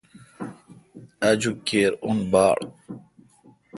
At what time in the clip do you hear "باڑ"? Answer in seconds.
2.31-2.57